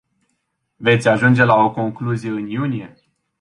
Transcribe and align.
Veți 0.75 1.07
ajunge 1.07 1.43
la 1.43 1.55
o 1.55 1.71
concluzie 1.71 2.29
în 2.29 2.47
iunie? 2.49 2.97